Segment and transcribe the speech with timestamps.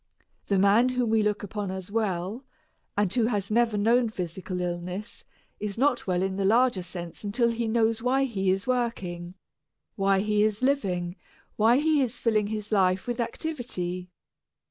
[0.47, 2.43] The man whom we look upon as well,
[2.97, 5.23] and who has never known physical illness,
[5.59, 9.35] is not well in the larger sense until he knows why he is working,
[9.95, 11.17] why he is living,
[11.55, 14.09] why he is filling his life with activity.